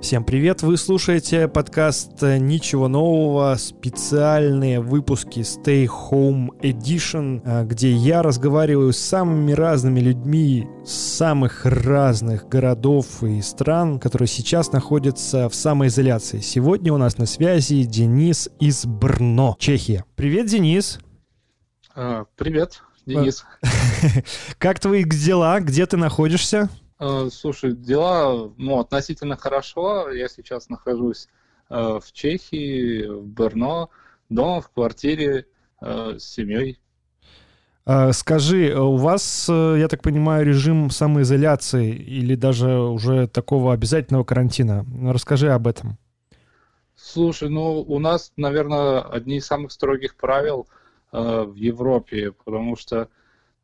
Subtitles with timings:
[0.00, 0.62] Всем привет!
[0.62, 8.98] Вы слушаете подкаст «Ничего нового», специальные выпуски Stay Home Edition, а, где я разговариваю с
[8.98, 16.38] самыми разными людьми самых разных городов и стран, которые сейчас находятся в самоизоляции.
[16.38, 20.04] Сегодня у нас на связи Денис из Брно, Чехия.
[20.14, 21.00] Привет, Денис!
[21.96, 23.44] А, привет, Денис.
[24.58, 25.58] Как твои дела?
[25.58, 26.70] Где ты находишься?
[27.00, 30.10] Э, слушай, дела ну, относительно хорошо.
[30.10, 31.28] Я сейчас нахожусь
[31.70, 33.88] э, в Чехии, в Берно,
[34.28, 35.46] дома, в квартире
[35.80, 36.80] э, с семьей.
[38.12, 44.84] Скажи, у вас, я так понимаю, режим самоизоляции или даже уже такого обязательного карантина?
[45.10, 45.96] Расскажи об этом.
[47.00, 50.66] Слушай, ну у нас, наверное, одни из самых строгих правил
[51.12, 53.08] э, в Европе, потому что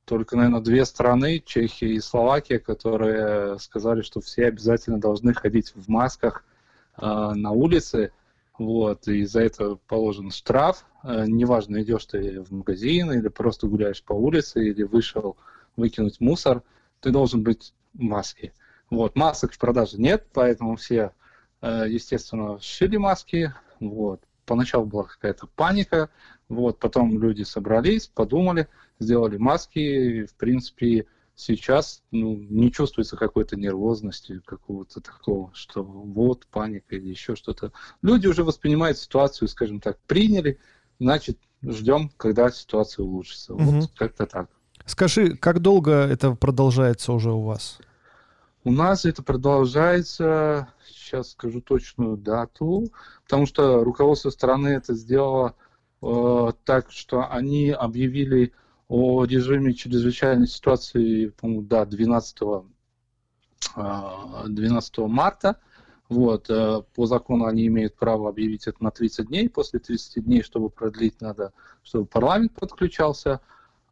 [0.05, 5.89] только, наверное, две страны, Чехия и Словакия, которые сказали, что все обязательно должны ходить в
[5.89, 6.45] масках
[6.97, 8.13] э, на улице.
[8.59, 10.85] Вот, и за это положен штраф.
[11.03, 15.37] Э, неважно, идешь ты в магазин или просто гуляешь по улице, или вышел
[15.77, 16.63] выкинуть мусор,
[17.01, 18.53] ты должен быть в маске.
[18.91, 21.13] Вот, масок в продаже нет, поэтому все,
[21.63, 23.53] э, естественно, шили маски.
[23.81, 24.21] Вот.
[24.47, 26.11] Поначалу была какая-то паника,
[26.51, 31.07] вот, потом люди собрались, подумали, сделали маски, в принципе,
[31.37, 37.73] сейчас ну, не чувствуется какой-то нервозности, какого-то такого, что вот паника или еще что-то.
[38.03, 40.59] Люди уже воспринимают ситуацию, скажем так, приняли,
[41.01, 43.55] значит, ждем, когда ситуация улучшится.
[43.55, 43.63] Угу.
[43.65, 44.49] Вот как-то так.
[44.87, 47.79] Скажи, как долго это продолжается уже у вас?
[48.65, 52.91] У нас это продолжается, сейчас скажу точную дату,
[53.25, 55.55] потому что руководство страны это сделало
[56.01, 58.53] э, так, что они объявили
[58.95, 62.39] о режиме чрезвычайной ситуации, по-моему, да, 12,
[63.75, 65.57] 12 а, марта.
[66.09, 69.49] Вот, э, по закону они имеют право объявить это на 30 дней.
[69.49, 73.41] После 30 дней, чтобы продлить, надо, чтобы парламент подключался.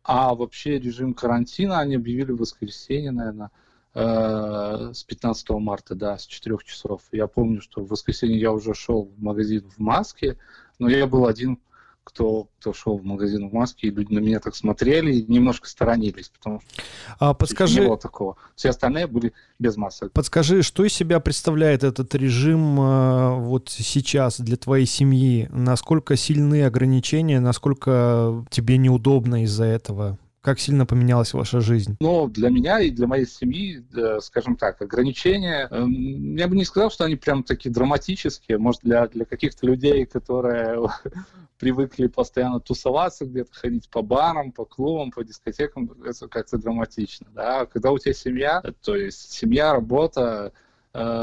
[0.05, 3.51] А вообще режим карантина они объявили в воскресенье, наверное,
[3.95, 7.03] э, с 15 марта, да, с 4 часов.
[7.11, 10.39] Я помню, что в воскресенье я уже шел в магазин в маске,
[10.79, 11.59] но я был один
[12.05, 15.69] кто, кто шел в магазин в маске, и люди на меня так смотрели и немножко
[15.69, 16.83] сторонились, потому что
[17.19, 18.37] а, подскажи, не было такого.
[18.57, 20.13] Все остальные были без масок.
[20.13, 25.49] Подскажи, что из себя представляет этот режим э, вот сейчас для твоей семьи?
[25.53, 30.19] Насколько сильны ограничения, насколько тебе неудобно из-за этого?
[30.43, 31.97] Как сильно поменялась ваша жизнь?
[32.01, 33.85] Ну, для меня и для моей семьи,
[34.21, 38.59] скажем так, ограничения, эм, я бы не сказал, что они прям такие драматические.
[38.59, 40.81] Может, для, для каких-то людей, которые
[41.61, 47.29] привыкли постоянно тусоваться где-то, ходить по барам, по клубам, по дискотекам, это как-то драматично.
[47.33, 47.67] Да?
[47.67, 50.53] Когда у тебя семья, то есть семья, работа,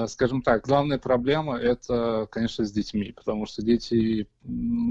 [0.08, 4.28] скажем так, главная проблема это, конечно, с детьми, потому что дети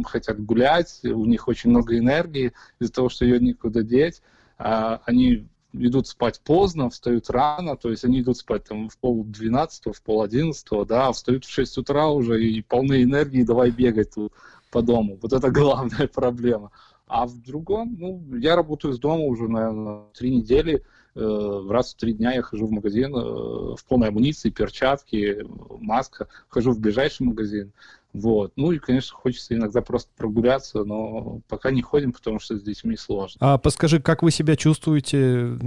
[0.05, 4.23] хотят гулять, у них очень много энергии из-за того, что ее никуда деть,
[4.57, 9.25] а они идут спать поздно, встают рано, то есть они идут спать там в пол
[9.25, 14.15] двенадцатого, в пол одиннадцатого, да, встают в 6 утра уже и полны энергии, давай бегать
[14.15, 14.33] тут
[14.71, 15.19] по дому.
[15.21, 16.71] Вот это главная проблема.
[17.07, 20.85] А в другом, ну, я работаю с дома уже, наверное, три недели.
[21.15, 25.45] Э, раз в три дня я хожу в магазин э, в полной амуниции, перчатки,
[25.81, 26.29] маска.
[26.49, 27.73] Хожу в ближайший магазин.
[28.15, 28.53] Вот.
[28.57, 32.97] Ну и, конечно, хочется иногда просто прогуляться, но пока не ходим, потому что с детьми
[32.97, 33.37] сложно.
[33.41, 35.59] А подскажи, как вы себя чувствуете?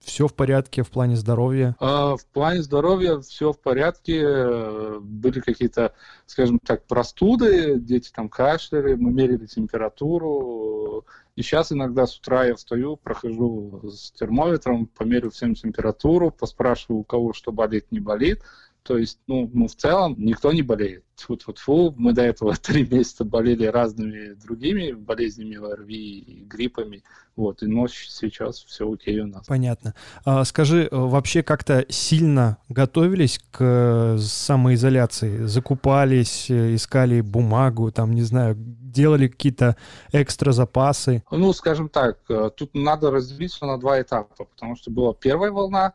[0.00, 1.76] Все в порядке в плане здоровья?
[1.78, 4.98] А, в плане здоровья все в порядке.
[5.00, 5.92] Были какие-то,
[6.26, 11.04] скажем так, простуды, дети там кашляли, мы мерили температуру.
[11.36, 17.04] И сейчас иногда с утра я встаю, прохожу с термометром, померю всем температуру, поспрашиваю, у
[17.04, 18.42] кого что болит, не болит.
[18.82, 21.04] То есть, ну, ну, в целом никто не болеет.
[21.16, 21.94] Тьфу-тьфу-тьфу.
[21.96, 27.02] Мы до этого три месяца болели разными другими болезнями ОРВИ и гриппами.
[27.36, 29.46] Вот, и ночь сейчас все окей у нас.
[29.46, 29.94] Понятно.
[30.24, 35.44] А, скажи, э, вообще как-то сильно готовились к э, самоизоляции?
[35.46, 39.76] Закупались, э, искали бумагу, там, не знаю, делали какие-то
[40.12, 41.22] экстра запасы?
[41.30, 42.18] Ну, скажем так,
[42.56, 45.94] тут надо разделить все на два этапа, потому что была первая волна,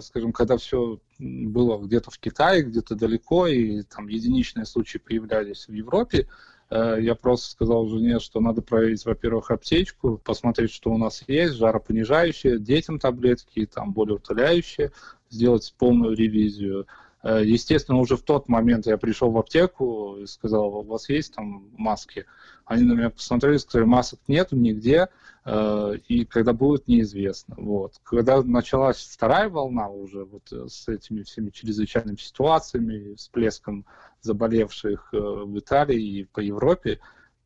[0.00, 5.72] скажем, когда все было где-то в Китае, где-то далеко, и там единичные случаи появлялись в
[5.72, 6.28] Европе,
[6.70, 11.54] э, я просто сказал жене, что надо проверить, во-первых, аптечку, посмотреть, что у нас есть,
[11.54, 14.92] жаропонижающие, детям таблетки, там более утоляющие,
[15.30, 16.86] сделать полную ревизию.
[17.22, 21.34] Э, естественно, уже в тот момент я пришел в аптеку и сказал, у вас есть
[21.34, 22.26] там маски?
[22.66, 25.08] Они на меня посмотрели, сказали, масок нет нигде,
[25.44, 27.54] э, и когда будет, неизвестно.
[27.56, 27.94] Вот.
[28.02, 33.86] Когда началась вторая волна уже вот э, с этими всеми чрезвычайными ситуациями, всплеском
[34.20, 36.98] заболевших в Италии и по Европе,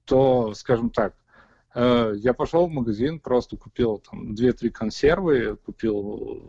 [0.07, 1.15] то, скажем так,
[1.75, 6.43] я пошел в магазин, просто купил там 2-3 консервы, купил,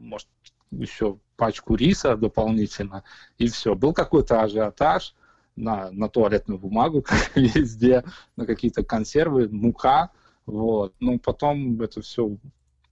[0.00, 0.28] может,
[0.70, 3.04] еще пачку риса дополнительно,
[3.38, 3.74] и все.
[3.74, 5.14] Был какой-то ажиотаж
[5.58, 8.04] на, на туалетную бумагу, везде,
[8.36, 10.10] на какие-то консервы, мука,
[10.46, 10.94] вот.
[11.00, 12.36] Ну, потом это все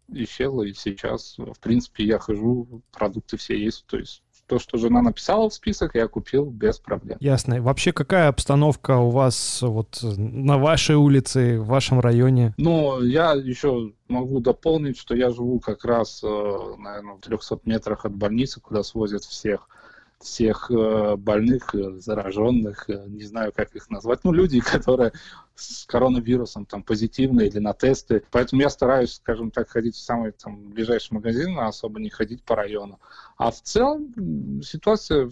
[0.09, 5.03] исчезло, и сейчас, в принципе, я хожу, продукты все есть, то есть то, что жена
[5.03, 7.19] написала в список, я купил без проблем.
[7.21, 7.61] Ясно.
[7.61, 12.55] Вообще, какая обстановка у вас вот на вашей улице, в вашем районе?
[12.57, 16.27] Ну, я еще могу дополнить, что я живу как раз, э,
[16.79, 19.69] наверное, в 300 метрах от больницы, куда свозят всех
[20.21, 25.13] всех э, больных, э, зараженных, не знаю, как их назвать, ну, люди, которые
[25.57, 28.23] с коронавирусом там позитивные или на тесты.
[28.31, 32.43] Поэтому я стараюсь, скажем так, ходить в самый там ближайший магазин, а особо не ходить
[32.43, 33.01] по району.
[33.39, 35.31] А в целом ситуация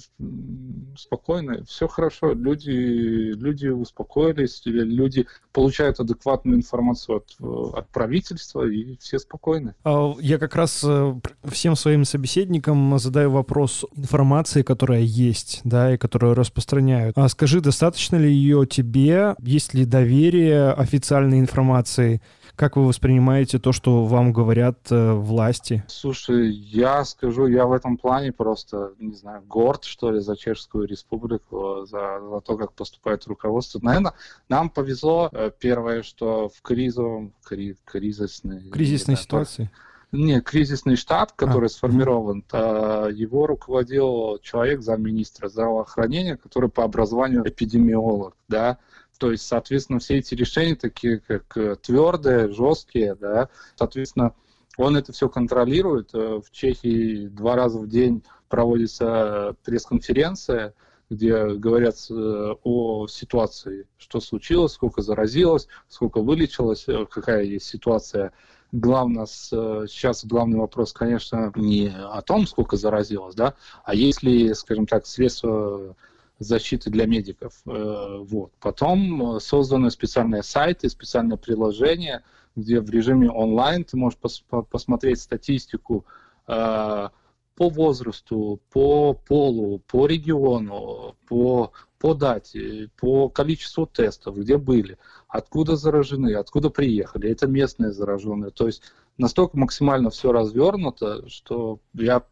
[0.97, 2.33] спокойная, все хорошо.
[2.33, 9.75] Люди, люди успокоились, люди получают адекватную информацию от, от правительства, и все спокойны.
[9.85, 15.97] А я как раз э, всем своим собеседникам задаю вопрос информации, которая есть, да, и
[15.97, 17.17] которую распространяют.
[17.17, 19.35] А скажи, достаточно ли ее тебе?
[19.41, 22.21] Есть ли доверие доверие официальной информации?
[22.55, 25.83] Как вы воспринимаете то, что вам говорят э, власти?
[25.89, 30.87] Слушай, я скажу, я в этом плане просто, не знаю, горд, что ли, за Чешскую
[30.87, 33.81] Республику, за, за то, как поступает руководство.
[33.83, 34.13] Наверное,
[34.49, 35.31] нам повезло.
[35.33, 38.71] Э, первое, что в кризовом, кри, кризисной...
[38.71, 39.69] Кризисной ситуации?
[40.15, 41.69] Не, кризисный штаб, который а.
[41.69, 48.79] сформирован, то его руководил человек замминистра здравоохранения, который по образованию эпидемиолог, да,
[49.19, 54.35] то есть, соответственно, все эти решения такие, как э, твердые, жесткие, да, соответственно,
[54.77, 56.15] он это все контролирует.
[56.15, 60.75] Э, в Чехии два раза в день проводится пресс-конференция,
[61.11, 68.33] где говорят э, о ситуации, что случилось, сколько заразилось, сколько вылечилось, какая есть ситуация.
[68.77, 73.55] Главное, сейчас главный вопрос, конечно, не о том, сколько заразилось, да,
[73.85, 75.95] а есть ли, скажем так, средства
[76.41, 77.55] защиты для медиков.
[77.67, 78.51] Э, вот.
[78.59, 82.25] Потом э, созданы специальные сайты, специальное приложение,
[82.57, 86.05] где в режиме онлайн ты можешь пос посмотреть статистику
[86.49, 87.09] э,
[87.57, 91.71] по возрасту, по полу, по региону, по,
[92.05, 97.31] по дате, по количеству тестов, где были, откуда заражены, откуда приехали.
[97.31, 98.51] Это местные зараженные.
[98.51, 98.83] То есть
[99.17, 102.23] настолько максимально все развернуто, что я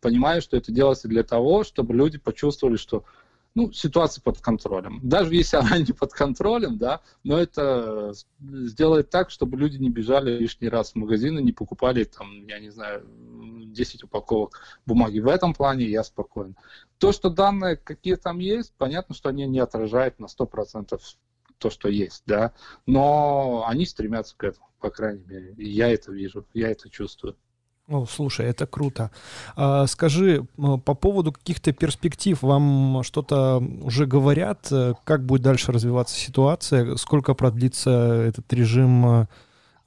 [0.00, 3.04] понимаю, что это делается для того, чтобы люди почувствовали, что
[3.54, 4.98] ну, ситуация под контролем.
[5.02, 10.38] Даже если она не под контролем, да, но это сделает так, чтобы люди не бежали
[10.38, 13.04] лишний раз в магазин и не покупали там, я не знаю,
[13.72, 15.20] 10 упаковок бумаги.
[15.20, 16.56] В этом плане я спокоен.
[16.98, 20.98] То, что данные какие там есть, понятно, что они не отражают на 100%
[21.58, 22.52] то, что есть, да,
[22.86, 25.54] но они стремятся к этому, по крайней мере.
[25.56, 27.36] И я это вижу, я это чувствую.
[27.88, 29.10] О, слушай, это круто.
[29.56, 34.68] А, скажи, по поводу каких-то перспектив, вам что-то уже говорят?
[34.70, 36.96] Э, как будет дальше развиваться ситуация?
[36.96, 39.26] Сколько продлится этот режим э,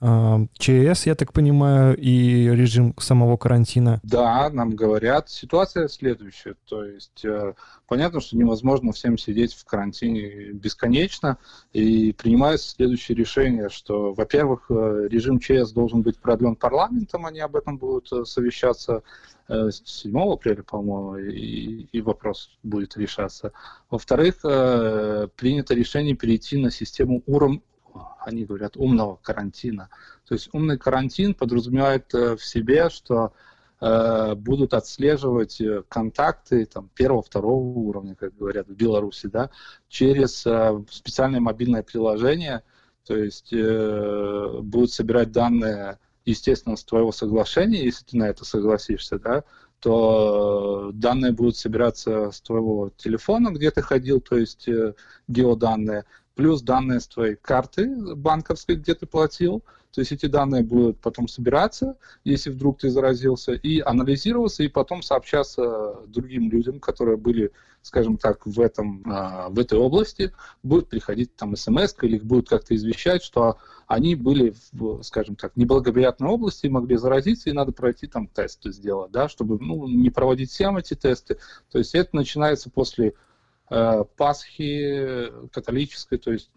[0.02, 4.00] ЧС, я так понимаю, и режим самого карантина?
[4.02, 5.30] Да, нам говорят.
[5.30, 6.56] Ситуация следующая.
[6.68, 7.54] То есть э,
[7.88, 11.38] понятно, что невозможно всем сидеть в карантине бесконечно.
[11.72, 17.56] И принимается следующее решение, что, во-первых, э, режим ЧС должен быть продлен парламентом, они об
[17.56, 19.04] этом будут э, совещаться
[19.50, 23.52] 7 апреля, по-моему, и, и вопрос будет решаться.
[23.90, 24.38] Во-вторых,
[25.36, 27.62] принято решение перейти на систему УРМ
[28.22, 29.90] они говорят, умного карантина.
[30.28, 33.34] То есть умный карантин подразумевает э, в себе, что
[33.80, 39.50] э, будут отслеживать э, контакты там, первого, второго уровня, как говорят в Беларуси, да,
[39.90, 40.46] через
[40.90, 42.64] специальное мобильное приложение,
[43.06, 49.20] то есть э, будут собирать данные, естественно, с твоего соглашения, если ты на это согласишься,
[49.20, 49.44] да,
[49.80, 54.94] то данные будут собираться с твоего телефона, где ты ходил, то есть э,
[55.28, 61.00] геоданные, плюс данные с твоей карты банковской, где ты платил, То есть эти данные будут
[61.00, 67.52] потом собираться, если вдруг ты заразился, и анализироваться, и потом сообщаться другим людям, которые были,
[67.82, 70.32] скажем так, в, этом, а, в этой области,
[70.64, 73.58] будет приходить там смс или их будут как-то извещать, что
[73.88, 79.12] они были, в, скажем так, неблагоприятной области, могли заразиться, и надо пройти там тесты сделать,
[79.12, 81.38] да, чтобы ну, не проводить всем эти тесты.
[81.70, 83.14] То есть это начинается после
[84.18, 86.52] Пасхи католической, то есть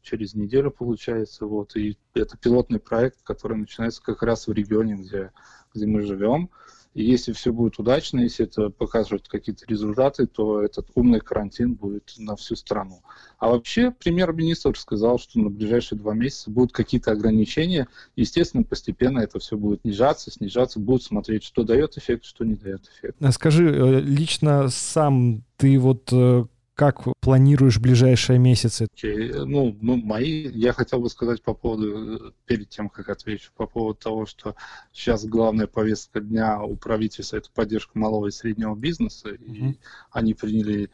[0.00, 5.32] через неделю получается, вот, и это пилотный проект, который начинается как раз в регионе, где,
[5.74, 6.48] где мы живем.
[6.94, 12.14] И если все будет удачно, если это показывает какие-то результаты, то этот умный карантин будет
[12.18, 13.02] на всю страну.
[13.38, 17.86] А вообще премьер-министр сказал, что на ближайшие два месяца будут какие-то ограничения.
[18.16, 22.82] Естественно, постепенно это все будет снижаться, снижаться, будут смотреть, что дает эффект, что не дает
[22.88, 23.16] эффект.
[23.20, 26.44] А скажи, э, лично сам ты вот э,
[26.80, 28.86] как планируешь ближайшие месяцы?
[28.96, 29.44] Okay.
[29.44, 33.98] Ну, ну, мои, я хотел бы сказать по поводу, перед тем, как отвечу, по поводу
[33.98, 34.56] того, что
[34.90, 39.72] сейчас главная повестка дня у правительства это поддержка малого и среднего бизнеса, mm-hmm.
[39.72, 39.78] и
[40.10, 40.88] они приняли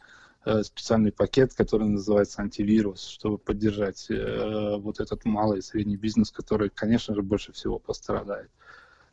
[0.45, 6.33] э, специальный пакет, который называется антивирус, чтобы поддержать э, вот этот малый и средний бизнес,
[6.33, 8.51] который, конечно же, больше всего пострадает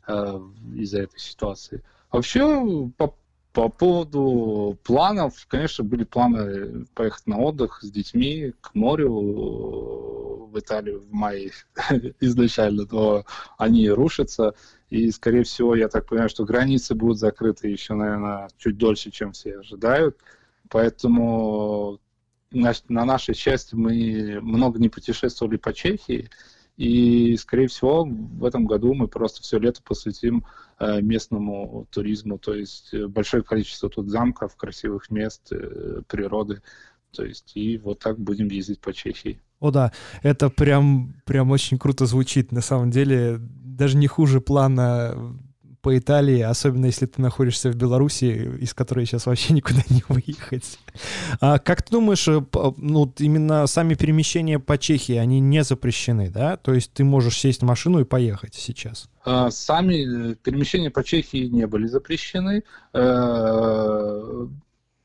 [0.08, 0.40] э,
[0.74, 1.84] из-за этой ситуации.
[2.10, 3.14] Вообще, по
[3.54, 10.58] по поводу планов, конечно, были планы поехать на отдых с детьми к морю э, в
[10.58, 11.52] Италию в мае
[12.20, 13.24] изначально, но
[13.56, 14.54] они рушатся.
[14.90, 19.30] И, скорее всего, я так понимаю, что границы будут закрыты еще, наверное, чуть дольше, чем
[19.30, 20.18] все ожидают.
[20.68, 22.00] Поэтому
[22.50, 26.28] на, на нашей части мы много не путешествовали по Чехии.
[26.76, 30.44] И, скорее всего, в этом году мы просто все лето посвятим
[30.80, 36.62] э, местному туризму, то есть э, большое количество тут замков, красивых мест, э, природы.
[37.12, 39.40] То есть и вот так будем ездить по Чехии.
[39.60, 42.50] О да, это прям, прям очень круто звучит.
[42.50, 45.38] На самом деле, даже не хуже плана
[45.84, 50.78] по Италии, особенно если ты находишься в Беларуси, из которой сейчас вообще никуда не выехать.
[51.40, 52.42] А как ты думаешь, э,
[52.78, 56.56] ну, именно сами перемещения по Чехии, они не запрещены, да?
[56.56, 59.10] То есть ты можешь сесть в машину и поехать сейчас?
[59.26, 62.64] А, сами э, перемещения по Чехии не были запрещены.
[62.94, 64.46] Э,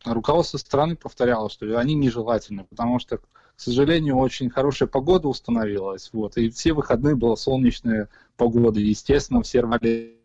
[0.06, 3.24] руководство страны повторяло, что они нежелательны, потому что, к
[3.58, 8.08] сожалению, очень хорошая погода установилась, вот, и все выходные была солнечная
[8.38, 10.19] погода, естественно, все рвали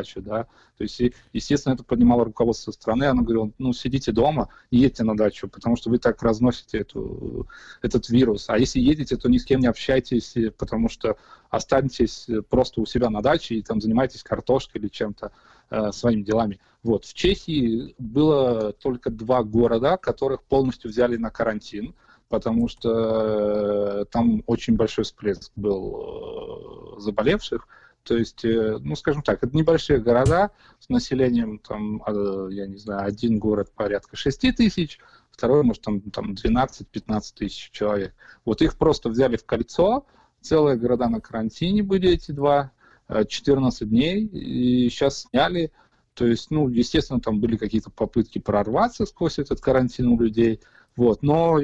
[0.00, 0.44] дачу, да,
[0.76, 1.00] то есть,
[1.32, 5.76] естественно, это поднимало руководство страны, оно говорило, ну, сидите дома, не едьте на дачу, потому
[5.76, 7.46] что вы так разносите эту,
[7.82, 11.16] этот вирус, а если едете, то ни с кем не общайтесь, потому что
[11.50, 15.32] останетесь просто у себя на даче и там занимайтесь картошкой или чем-то,
[15.70, 16.60] э, своими делами.
[16.82, 21.94] Вот, в Чехии было только два города, которых полностью взяли на карантин,
[22.30, 27.66] потому что э, там очень большой всплеск был э, заболевших,
[28.02, 32.76] то есть, э, ну, скажем так, это небольшие города с населением, там, а, я не
[32.76, 34.98] знаю, один город порядка 6 тысяч,
[35.30, 38.14] второй, может, там, там 12-15 тысяч человек.
[38.44, 40.06] Вот их просто взяли в кольцо,
[40.40, 42.72] целые города на карантине были эти два,
[43.08, 45.72] 14 э, дней, и сейчас сняли.
[46.14, 50.60] То есть, ну, естественно, там были какие-то попытки прорваться сквозь этот карантин у людей,
[50.96, 51.58] вот, но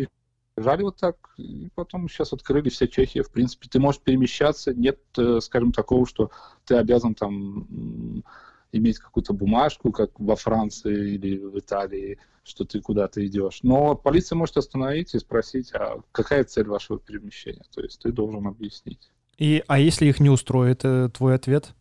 [0.57, 5.41] Вот так, и потом сейчас открыли все Чехии, в принципе, ты можешь перемещаться, нет, э,
[5.43, 6.31] скажем, такого, что
[6.65, 8.23] ты обязан там
[8.73, 13.61] иметь какую-то бумажку, как во Франции или в Италии, что ты куда-то идешь.
[13.63, 17.65] Но полиция может остановить и спросить, а какая цель вашего перемещения?
[17.75, 19.11] То есть ты должен объяснить.
[19.37, 21.75] И, а если их не устроит э, твой ответ?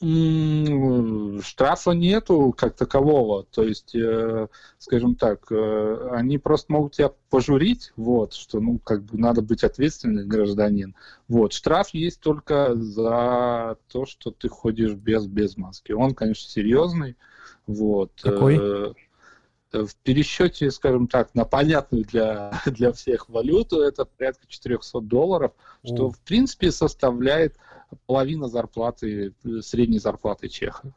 [0.00, 7.92] Штрафа нету как такового, то есть, э, скажем так, э, они просто могут тебя пожурить,
[7.96, 10.94] вот, что, ну, как бы надо быть ответственным гражданин.
[11.28, 15.92] Вот, штраф есть только за то, что ты ходишь без, без маски.
[15.92, 17.16] Он, конечно, серьезный,
[17.66, 18.12] вот.
[18.22, 18.58] Какой?
[18.58, 18.92] Э,
[19.72, 25.52] в пересчете, скажем так, на понятную для, для всех валюту, это порядка 400 долларов,
[25.84, 27.56] что, в принципе, составляет
[28.06, 30.92] половина зарплаты, средней зарплаты чеха.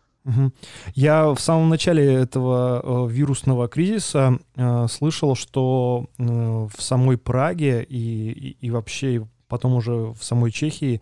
[0.96, 7.84] Я в самом начале этого э, вирусного кризиса э, слышал, что э, в самой Праге
[7.84, 11.02] и, и, вообще потом уже в самой Чехии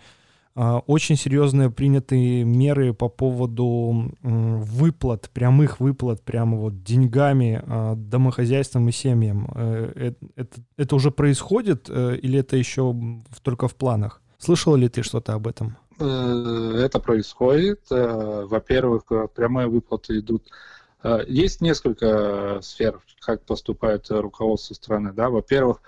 [0.56, 7.94] э, очень серьезные приняты меры по поводу э, выплат, прямых выплат, прямо вот деньгами э,
[7.98, 9.52] домохозяйствам и семьям.
[9.54, 12.96] Э, это, это уже происходит э, или это еще
[13.44, 14.24] только в планах?
[14.40, 15.78] Слышал ли ты что-то об этом?
[16.02, 17.82] Э, это происходит.
[17.92, 20.44] Э, во-первых, э, прямые выплаты идут.
[21.28, 25.12] Есть несколько сфер, как поступает руководство страны.
[25.14, 25.32] Да?
[25.32, 25.82] Во-первых,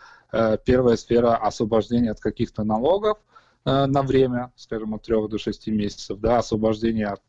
[0.65, 3.19] первая сфера освобождения от каких-то налогов.
[3.63, 7.21] на время, скажем, от 3 до 6 месяцев, да, освобождение от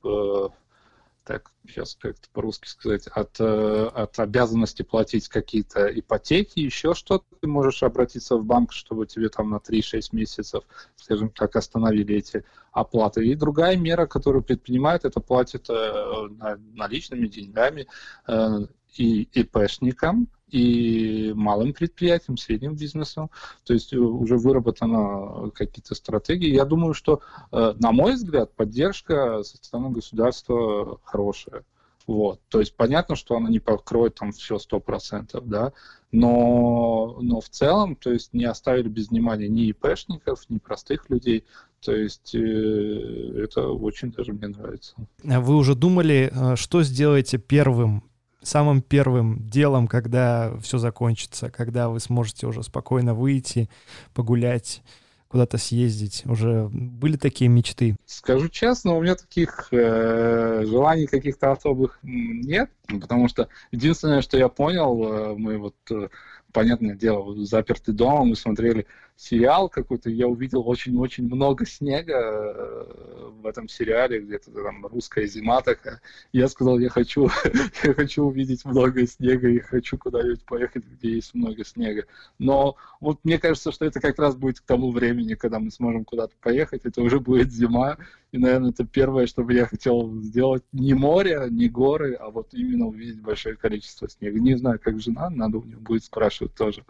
[1.25, 7.47] так, сейчас как-то по-русски сказать, от, э, от обязанности платить какие-то ипотеки, еще что-то, ты
[7.47, 10.65] можешь обратиться в банк, чтобы тебе там на 3-6 месяцев,
[10.97, 13.27] скажем так, остановили эти оплаты.
[13.27, 16.29] И другая мера, которую предпринимает, это платит э,
[16.75, 17.87] наличными деньгами
[18.29, 18.67] э,
[18.97, 23.29] и ИПшникам, и малым предприятиям, средним бизнесом.
[23.65, 26.49] То есть э, уже выработаны какие-то стратегии.
[26.49, 27.21] Я думаю, что,
[27.51, 31.65] э, на мой взгляд, поддержка со стороны государства хорошая.
[32.07, 32.41] Вот.
[32.51, 35.73] То есть понятно, что она не покроет там все сто процентов, да,
[36.13, 41.45] но, но в целом, то есть не оставили без внимания ни ИПшников, ни простых людей,
[41.81, 44.95] то есть э, это очень даже мне нравится.
[45.23, 48.05] Вы уже думали, э, что сделаете первым
[48.45, 53.69] самым первым делом, когда все закончится, когда вы сможете уже спокойно выйти,
[54.13, 54.83] погулять,
[55.29, 56.23] куда-то съездить?
[56.27, 57.97] Уже были такие мечты?
[58.07, 64.49] Скажу честно, у меня таких э, желаний каких-то особых нет, потому что единственное, что я
[64.49, 66.09] понял, э, мы вот э,
[66.53, 73.47] понятное дело, заперты дома, мы смотрели сериал какой-то, я увидел очень-очень много снега э, в
[73.47, 76.01] этом сериале, где-то там русская зима такая.
[76.33, 77.29] Я сказал, я хочу,
[77.85, 82.07] я хочу увидеть много снега и хочу куда-нибудь поехать, где есть много снега.
[82.39, 86.05] Но вот мне кажется, что это как раз будет к тому времени, когда мы сможем
[86.05, 87.99] куда-то поехать, это уже будет зима,
[88.33, 90.65] и, наверное, это первое, что бы я хотел сделать.
[90.73, 94.41] Не море, не горы, а вот именно увидеть большое количество снега.
[94.41, 96.85] Не знаю, как жена, надо у нее будет спрашивать тоже.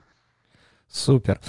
[0.91, 1.41] Супер.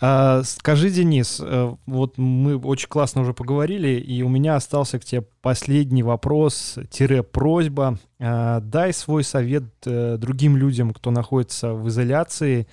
[0.00, 5.04] А, скажи, Денис, э, вот мы очень классно уже поговорили, и у меня остался к
[5.04, 7.98] тебе последний вопрос-просьба.
[8.18, 12.66] А, дай свой совет а, другим людям, кто находится в изоляции,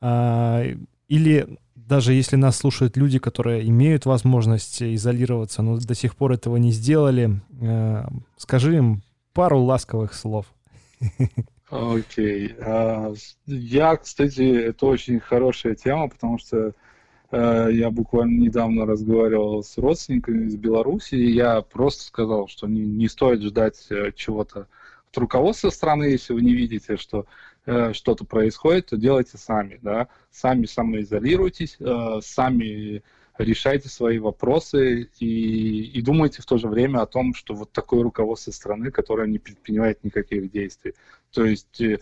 [0.00, 0.64] а,
[1.08, 6.56] или даже если нас слушают люди, которые имеют возможность изолироваться, но до сих пор этого
[6.56, 8.04] не сделали, э,
[8.36, 10.46] скажи им пару ласковых слов.
[11.70, 12.48] Окей.
[12.48, 12.58] Okay.
[12.58, 16.72] Uh, я, кстати, это очень хорошая тема, потому что
[17.30, 22.80] uh, я буквально недавно разговаривал с родственниками из Беларуси, и я просто сказал, что не,
[22.80, 24.66] не стоит ждать uh, чего-то
[25.10, 27.26] от руководства страны, если вы не видите, что
[27.70, 33.02] Э, что-то происходит, то делайте сами, да, сами самоизолируйтесь, э, сами
[33.38, 38.02] решайте свои вопросы и, и думайте в то же время о том, что вот такое
[38.02, 40.94] руководство страны, которое не предпринимает никаких действий.
[41.32, 41.98] То есть э,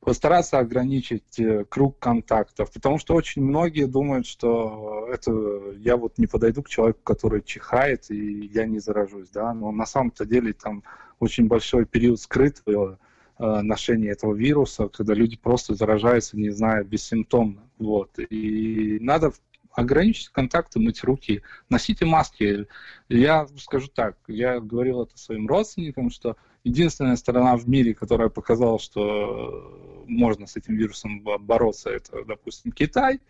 [0.00, 5.32] постараться ограничить круг контактов, потому что очень многие думают, что это
[5.78, 9.86] я вот не подойду к человеку, который чихает, и я не заражусь, да, но на
[9.86, 10.82] самом-то деле там
[11.18, 12.98] очень большой период скрытого
[13.36, 17.62] Э, ношения этого вируса, когда люди просто заражаются, не зная, бессимптомно.
[17.78, 18.10] Вот.
[18.30, 19.32] И надо
[19.74, 22.66] ограничить контакты, мыть руки, носите маски.
[23.08, 28.78] Я скажу так, я говорил это своим родственникам, что единственная страна в мире, которая показала,
[28.78, 33.20] что можно с этим вирусом бороться, это, допустим, Китай,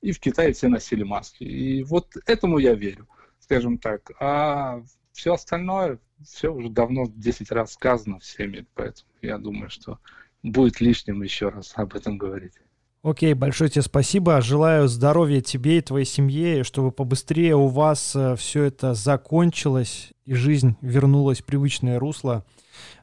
[0.00, 1.44] и в Китае все носили маски.
[1.44, 4.10] И вот этому я верю, скажем так.
[4.20, 9.98] А все остальное, все уже давно 10 раз сказано всеми, поэтому я думаю, что
[10.42, 12.54] будет лишним еще раз об этом говорить.
[13.02, 14.40] Окей, большое тебе спасибо.
[14.40, 20.34] Желаю здоровья тебе и твоей семье, чтобы побыстрее у вас э, все это закончилось и
[20.34, 22.44] жизнь вернулась в привычное русло,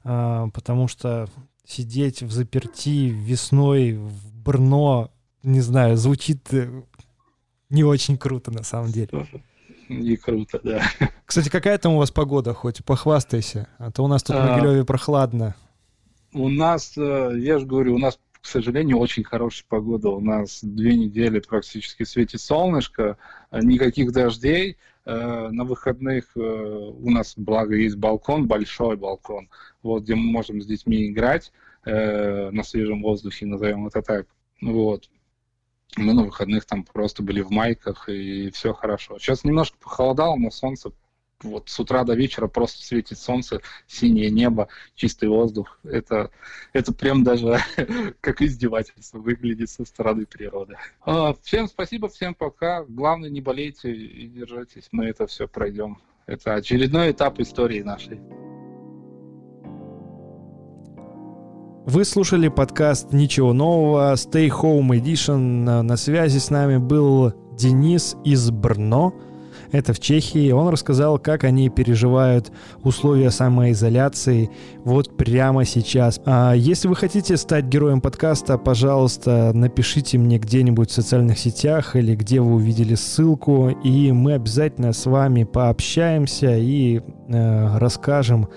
[0.06, 1.28] а, потому что
[1.66, 5.12] сидеть в заперти весной в Брно,
[5.44, 6.84] не знаю, звучит э,
[7.70, 9.10] не очень круто на самом деле
[9.90, 10.82] не круто, да.
[11.26, 14.50] Кстати, какая там у вас погода, хоть похвастайся, а то у нас тут а, в
[14.52, 15.56] Могилеве прохладно.
[16.32, 20.10] У нас, э, я же говорю, у нас, к сожалению, очень хорошая погода.
[20.10, 23.18] У нас две недели практически светит солнышко,
[23.52, 24.78] никаких дождей.
[25.06, 29.50] Э, на выходных э, у нас, благо, есть балкон, большой балкон,
[29.82, 31.52] вот, где мы можем с детьми играть
[31.86, 34.28] на свежем воздухе, назовем это так.
[34.62, 35.10] Вот
[35.98, 39.18] мы на выходных там просто были в майках, и все хорошо.
[39.18, 40.92] Сейчас немножко похолодало, но солнце
[41.44, 45.80] вот с утра до вечера просто светит солнце, синее небо, чистый воздух.
[45.84, 46.32] Это,
[46.74, 47.60] это прям даже
[48.22, 50.76] как издевательство выглядит со стороны природы.
[51.02, 52.84] А, всем спасибо, всем пока.
[52.84, 54.88] Главное, не болейте и держитесь.
[54.92, 55.98] Мы это все пройдем.
[56.26, 58.20] Это очередной этап истории нашей.
[61.86, 65.82] Вы слушали подкаст «Ничего нового», Stay Home Edition.
[65.82, 69.16] На связи с нами был Денис из Брно.
[69.72, 70.52] Это в Чехии.
[70.52, 72.52] Он рассказал, как они переживают
[72.84, 74.50] условия самоизоляции
[74.84, 76.20] вот прямо сейчас.
[76.26, 82.16] А если вы хотите стать героем подкаста, пожалуйста, напишите мне где-нибудь в социальных сетях или
[82.16, 88.48] где вы увидели ссылку, и мы обязательно с вами пообщаемся и э, расскажем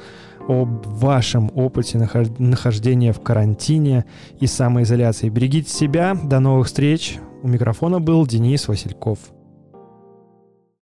[0.49, 4.05] об вашем опыте нахождения в карантине
[4.41, 5.29] и самоизоляции.
[5.29, 6.15] Берегите себя.
[6.15, 7.19] До новых встреч.
[7.43, 9.19] У микрофона был Денис Васильков.